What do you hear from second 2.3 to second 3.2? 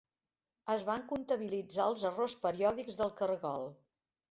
periòdics del